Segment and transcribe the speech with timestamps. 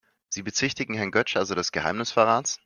[0.29, 2.59] Sie bezichtigen Herrn Götsch also des Geheimnisverrats?